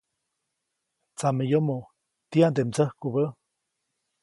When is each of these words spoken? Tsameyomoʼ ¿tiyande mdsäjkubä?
Tsameyomoʼ 1.17 1.85
¿tiyande 2.29 2.61
mdsäjkubä? 2.67 3.23